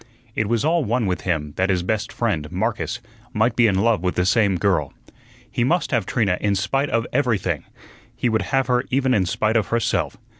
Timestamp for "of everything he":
6.89-8.27